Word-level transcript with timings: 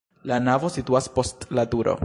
La 0.31 0.37
navo 0.45 0.71
situas 0.77 1.11
post 1.19 1.47
la 1.59 1.71
turo. 1.75 1.99